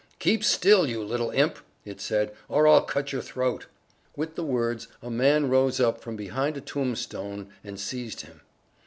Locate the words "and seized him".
7.63-8.41